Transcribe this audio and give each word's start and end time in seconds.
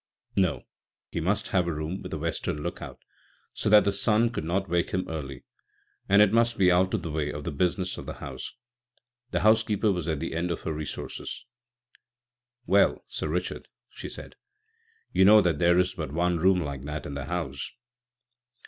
No, 0.35 0.63
he 1.11 1.19
must 1.21 1.49
have 1.49 1.67
a 1.67 1.71
room, 1.71 2.01
with 2.01 2.11
a 2.11 2.17
western 2.17 2.63
look 2.63 2.81
out, 2.81 2.97
so 3.53 3.69
that 3.69 3.83
the 3.83 3.91
sun 3.91 4.31
could 4.31 4.43
not 4.43 4.67
wake 4.67 4.89
him 4.89 5.07
early, 5.07 5.43
and 6.09 6.23
it 6.23 6.33
must 6.33 6.57
be 6.57 6.71
out 6.71 6.95
of 6.95 7.03
the 7.03 7.11
way 7.11 7.31
of 7.31 7.43
the 7.43 7.51
business 7.51 7.99
of 7.99 8.07
the 8.07 8.15
house. 8.15 8.51
The 9.29 9.41
housekeeper 9.41 9.91
was 9.91 10.07
at 10.07 10.19
the 10.19 10.33
end 10.33 10.49
of 10.49 10.61
her 10.63 10.73
resources. 10.73 11.45
"Well, 12.65 13.05
Sir 13.09 13.27
Richard," 13.27 13.67
she 13.91 14.09
said, 14.09 14.33
"you 15.13 15.23
know 15.23 15.39
that 15.39 15.59
there 15.59 15.77
is 15.77 15.93
but 15.93 16.11
one 16.11 16.37
room 16.37 16.61
like 16.61 16.83
that 16.85 17.05
in 17.05 17.13
the 17.13 17.25
house." 17.25 17.69